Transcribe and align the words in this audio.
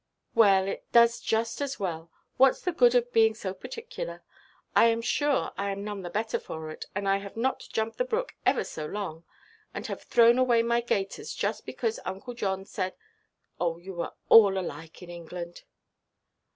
"Well, 0.33 0.67
it 0.67 0.91
does 0.91 1.19
just 1.21 1.61
as 1.61 1.79
well. 1.79 2.09
Whatʼs 2.39 2.63
the 2.63 2.71
good 2.71 2.95
of 2.95 3.13
being 3.13 3.35
so 3.35 3.53
particular? 3.53 4.23
I 4.75 4.85
am 4.85 4.99
sure 4.99 5.51
I 5.55 5.69
am 5.69 5.83
none 5.83 6.01
the 6.01 6.09
better 6.09 6.39
for 6.39 6.71
it; 6.71 6.85
and 6.95 7.07
I 7.07 7.17
have 7.17 7.37
not 7.37 7.69
jumped 7.71 7.99
the 7.99 8.03
brook 8.03 8.33
ever 8.43 8.63
so 8.63 8.87
long, 8.87 9.25
and 9.75 9.85
have 9.85 10.01
thrown 10.01 10.39
away 10.39 10.63
my 10.63 10.81
gaiters 10.81 11.35
just 11.35 11.67
because 11.67 11.99
Uncle 12.03 12.33
John 12.33 12.65
said—oh, 12.65 13.77
you 13.77 14.01
are 14.01 14.15
all 14.27 14.57
alike 14.57 15.03
in 15.03 15.11
England." 15.11 15.65